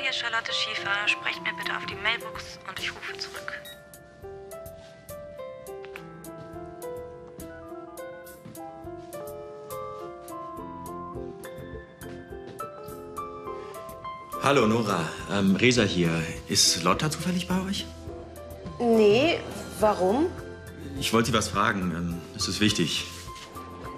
Hier 0.00 0.10
ist 0.10 0.18
Charlotte 0.18 0.52
Schiefer. 0.52 0.90
Sprecht 1.06 1.42
mir 1.42 1.52
bitte 1.54 1.76
auf 1.76 1.84
die 1.86 1.94
Mailbox 1.94 2.58
und 2.68 2.78
ich 2.78 2.90
rufe 2.94 3.16
zurück. 3.18 3.60
Hallo 14.42 14.66
Nora, 14.66 15.06
ähm, 15.30 15.54
Resa 15.54 15.82
hier. 15.82 16.10
Ist 16.48 16.82
Lotta 16.82 17.10
zufällig 17.10 17.46
bei 17.46 17.60
euch? 17.68 17.86
Nee, 18.78 19.38
warum? 19.80 20.26
Ich 20.98 21.12
wollte 21.12 21.30
Sie 21.30 21.36
was 21.36 21.48
fragen. 21.48 21.92
Ähm, 21.94 22.20
es 22.36 22.48
ist 22.48 22.60
wichtig. 22.60 23.04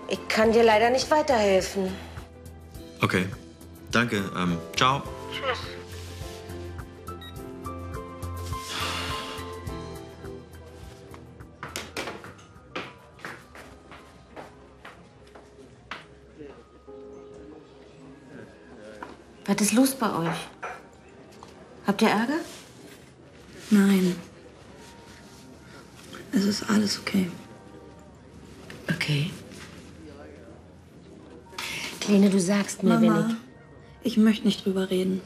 Ich 0.08 0.18
kann 0.28 0.52
dir 0.52 0.64
leider 0.64 0.90
nicht 0.90 1.10
weiterhelfen. 1.10 1.94
Okay. 3.00 3.26
Danke. 3.92 4.16
Ähm, 4.36 4.58
ciao. 4.76 5.02
Tschüss. 5.32 5.81
Was 19.44 19.60
ist 19.60 19.72
los 19.72 19.94
bei 19.94 20.12
euch? 20.14 20.36
Habt 21.86 22.02
ihr 22.02 22.08
Ärger? 22.08 22.40
Nein. 23.70 24.14
Es 26.32 26.44
ist 26.44 26.68
alles 26.70 26.98
okay. 27.00 27.30
Okay. 28.88 29.30
Kleine, 32.00 32.30
du 32.30 32.40
sagst 32.40 32.82
mir, 32.82 32.94
Mama, 32.98 33.28
wenn 33.28 33.36
ich 34.02 34.16
möchte 34.16 34.46
nicht 34.46 34.64
drüber 34.64 34.90
reden. 34.90 35.20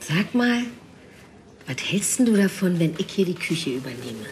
Sag 0.00 0.34
mal, 0.34 0.62
was 1.66 1.76
hältst 1.78 2.20
du 2.20 2.34
davon, 2.34 2.78
wenn 2.78 2.94
ich 2.96 3.10
hier 3.10 3.26
die 3.26 3.34
Küche 3.34 3.70
übernehme? 3.70 4.26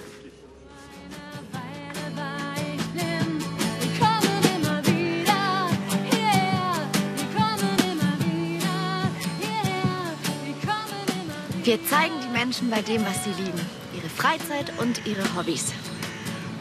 Wir 11.67 11.85
zeigen 11.85 12.15
die 12.23 12.29
Menschen 12.29 12.71
bei 12.71 12.81
dem, 12.81 13.05
was 13.05 13.25
sie 13.25 13.43
lieben. 13.43 13.61
Ihre 13.93 14.09
Freizeit 14.09 14.73
und 14.79 15.05
ihre 15.05 15.25
Hobbys. 15.35 15.73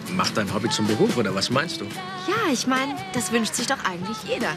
Macht 0.09 0.35
dein 0.35 0.51
Hobby 0.51 0.67
zum 0.67 0.87
Beruf, 0.87 1.15
oder 1.15 1.35
was 1.35 1.51
meinst 1.51 1.79
du? 1.79 1.85
Ja, 2.27 2.51
ich 2.51 2.65
meine, 2.65 2.95
das 3.13 3.31
wünscht 3.31 3.53
sich 3.53 3.67
doch 3.67 3.77
eigentlich 3.85 4.17
jeder. 4.27 4.49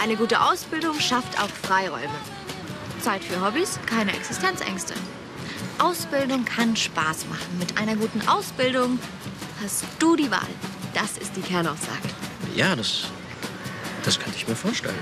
Eine 0.00 0.14
gute 0.14 0.40
Ausbildung 0.40 1.00
schafft 1.00 1.36
auch 1.42 1.48
Freiräume. 1.48 2.14
Zeit 3.00 3.24
für 3.24 3.44
Hobbys, 3.44 3.80
keine 3.86 4.14
Existenzängste. 4.14 4.94
Ausbildung 5.80 6.44
kann 6.44 6.76
Spaß 6.76 7.26
machen. 7.28 7.58
Mit 7.58 7.76
einer 7.76 7.96
guten 7.96 8.22
Ausbildung 8.28 9.00
hast 9.64 9.84
du 9.98 10.14
die 10.14 10.30
Wahl. 10.30 10.54
Das 10.94 11.18
ist 11.18 11.34
die 11.34 11.42
Kernaussage. 11.42 12.08
Ja, 12.54 12.76
das, 12.76 13.06
das 14.04 14.20
könnte 14.20 14.36
ich 14.36 14.46
mir 14.46 14.54
vorstellen. 14.54 14.94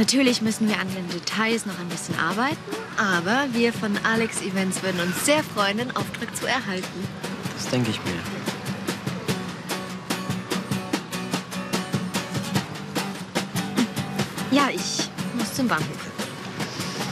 Natürlich 0.00 0.40
müssen 0.40 0.66
wir 0.66 0.78
an 0.80 0.88
den 0.94 1.06
Details 1.10 1.66
noch 1.66 1.78
ein 1.78 1.88
bisschen 1.90 2.18
arbeiten, 2.18 2.56
aber 2.96 3.48
wir 3.52 3.70
von 3.70 3.98
Alex 4.02 4.40
Events 4.40 4.82
würden 4.82 4.98
uns 4.98 5.26
sehr 5.26 5.44
freuen, 5.44 5.76
den 5.76 5.94
Auftrag 5.94 6.34
zu 6.34 6.46
erhalten. 6.46 7.06
Das 7.54 7.68
denke 7.68 7.90
ich 7.90 8.00
mir. 8.02 8.14
Ja, 14.50 14.70
ich 14.72 15.10
muss 15.34 15.52
zum 15.52 15.68
Bahnhof. 15.68 15.84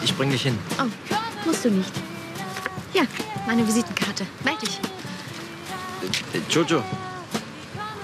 Ich 0.02 0.16
bring 0.16 0.30
dich 0.30 0.44
hin. 0.44 0.58
Oh, 0.80 0.84
musst 1.44 1.66
du 1.66 1.70
nicht. 1.70 1.92
Ja, 2.94 3.02
meine 3.46 3.68
Visitenkarte. 3.68 4.24
Meld 4.44 4.62
dich. 4.62 4.80
Äh, 6.32 6.40
Jojo. 6.50 6.82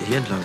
Hier 0.06 0.18
entlang. 0.18 0.44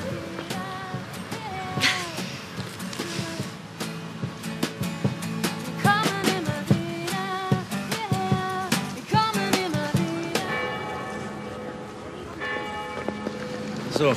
So, 13.99 14.15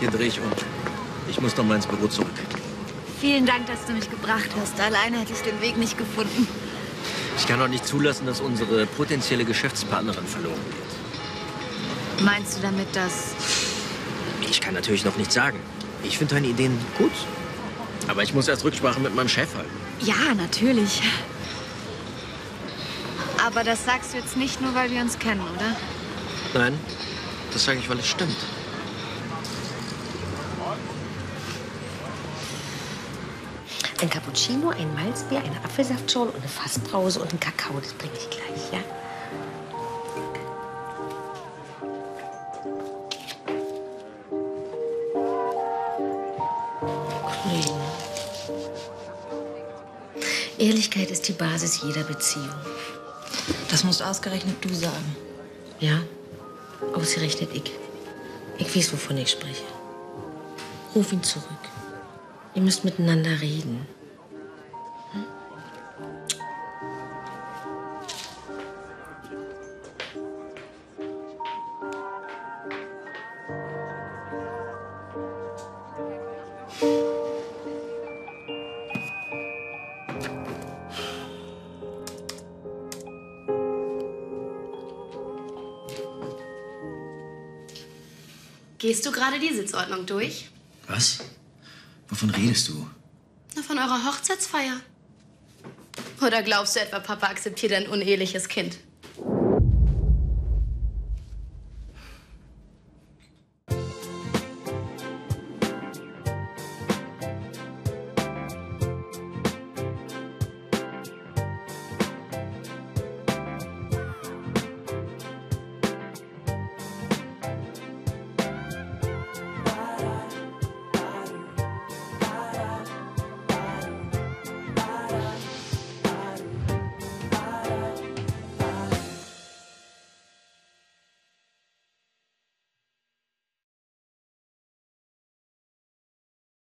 hier 0.00 0.10
drehe 0.10 0.26
ich 0.26 0.40
um. 0.40 0.50
Ich 1.30 1.40
muss 1.40 1.56
noch 1.56 1.64
mal 1.64 1.76
ins 1.76 1.86
Büro 1.86 2.08
zurück. 2.08 2.34
Vielen 3.20 3.46
Dank, 3.46 3.64
dass 3.68 3.86
du 3.86 3.92
mich 3.92 4.10
gebracht 4.10 4.50
hast. 4.60 4.80
Alleine 4.80 5.20
hätte 5.20 5.32
ich 5.32 5.38
den 5.38 5.60
Weg 5.60 5.76
nicht 5.76 5.96
gefunden. 5.96 6.48
Ich 7.38 7.46
kann 7.46 7.62
auch 7.62 7.68
nicht 7.68 7.86
zulassen, 7.86 8.26
dass 8.26 8.40
unsere 8.40 8.86
potenzielle 8.86 9.44
Geschäftspartnerin 9.44 10.26
verloren 10.26 10.58
wird. 10.66 12.24
Meinst 12.24 12.58
du 12.58 12.62
damit, 12.62 12.88
dass... 12.96 13.36
Ich 14.50 14.60
kann 14.60 14.74
natürlich 14.74 15.04
noch 15.04 15.16
nichts 15.16 15.34
sagen. 15.34 15.60
Ich 16.02 16.18
finde 16.18 16.34
deine 16.34 16.48
Ideen 16.48 16.76
gut. 16.98 17.12
Aber 18.08 18.24
ich 18.24 18.34
muss 18.34 18.48
erst 18.48 18.64
Rücksprache 18.64 18.98
mit 18.98 19.14
meinem 19.14 19.28
Chef 19.28 19.54
halten. 19.54 19.70
Ja, 20.00 20.34
natürlich. 20.36 21.02
Aber 23.46 23.62
das 23.62 23.84
sagst 23.84 24.12
du 24.12 24.18
jetzt 24.18 24.36
nicht 24.36 24.60
nur, 24.60 24.74
weil 24.74 24.90
wir 24.90 25.00
uns 25.02 25.16
kennen, 25.20 25.40
oder? 25.54 25.76
Nein, 26.52 26.76
das 27.52 27.64
sage 27.64 27.78
ich, 27.78 27.88
weil 27.88 28.00
es 28.00 28.08
stimmt. 28.08 28.36
Ein 34.04 34.10
Cappuccino, 34.10 34.68
ein 34.68 34.92
Malzbier, 34.92 35.38
eine 35.38 35.64
Apfelsaftschorle 35.64 36.30
und 36.30 36.36
eine 36.36 36.46
Fassbrause 36.46 37.20
und 37.20 37.30
einen 37.30 37.40
Kakao. 37.40 37.80
Das 37.80 37.94
bringe 37.94 38.12
ich 38.12 38.28
gleich, 38.28 38.70
ja? 38.70 38.80
Kollegen. 47.22 47.80
Ehrlichkeit 50.58 51.10
ist 51.10 51.26
die 51.26 51.32
Basis 51.32 51.80
jeder 51.82 52.02
Beziehung. 52.02 52.50
Das 53.70 53.84
musst 53.84 54.02
ausgerechnet 54.02 54.62
du 54.62 54.74
sagen. 54.74 55.16
Ja? 55.80 56.02
Ausgerechnet 56.94 57.48
ich. 57.54 57.72
Ich 58.58 58.76
weiß, 58.76 58.92
wovon 58.92 59.16
ich 59.16 59.30
spreche. 59.30 59.64
Ruf 60.94 61.10
ihn 61.10 61.22
zurück. 61.22 61.73
Ihr 62.54 62.62
müsst 62.62 62.84
miteinander 62.84 63.40
reden. 63.40 63.86
Gehst 88.78 89.06
du 89.06 89.12
gerade 89.12 89.40
die 89.40 89.52
Sitzordnung 89.52 90.04
durch? 90.04 90.50
Was? 90.86 91.18
Wovon 92.08 92.30
redest 92.30 92.68
du? 92.68 92.88
Na, 93.56 93.62
von 93.62 93.78
eurer 93.78 94.04
Hochzeitsfeier. 94.06 94.80
Oder 96.20 96.42
glaubst 96.42 96.76
du 96.76 96.80
etwa, 96.80 97.00
Papa 97.00 97.28
akzeptiert 97.28 97.72
ein 97.72 97.88
uneheliches 97.88 98.48
Kind? 98.48 98.78